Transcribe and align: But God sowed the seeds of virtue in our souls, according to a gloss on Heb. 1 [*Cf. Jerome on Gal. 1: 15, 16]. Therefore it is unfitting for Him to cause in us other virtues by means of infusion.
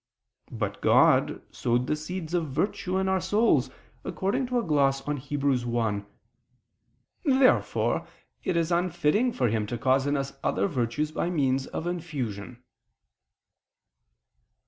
But 0.51 0.81
God 0.81 1.43
sowed 1.51 1.85
the 1.85 1.95
seeds 1.95 2.33
of 2.33 2.47
virtue 2.49 2.97
in 2.97 3.07
our 3.07 3.21
souls, 3.21 3.69
according 4.03 4.47
to 4.47 4.57
a 4.57 4.63
gloss 4.63 5.01
on 5.07 5.17
Heb. 5.17 5.43
1 5.43 5.53
[*Cf. 5.59 5.59
Jerome 5.63 5.75
on 5.75 5.99
Gal. 6.01 6.01
1: 6.01 6.01
15, 7.25 7.35
16]. 7.35 7.39
Therefore 7.39 8.07
it 8.43 8.57
is 8.57 8.71
unfitting 8.71 9.31
for 9.31 9.49
Him 9.49 9.67
to 9.67 9.77
cause 9.77 10.07
in 10.07 10.17
us 10.17 10.33
other 10.43 10.65
virtues 10.65 11.11
by 11.11 11.29
means 11.29 11.67
of 11.67 11.85
infusion. 11.85 12.63